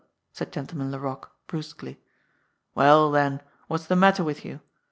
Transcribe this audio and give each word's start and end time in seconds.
said 0.33 0.51
Gentleman 0.51 0.89
Laroque 0.91 1.31
brusquely. 1.45 2.01
"Well, 2.73 3.11
then, 3.11 3.39
what's 3.67 3.85
the 3.85 3.95
matter 3.95 4.23
with 4.23 4.43
you? 4.43 4.59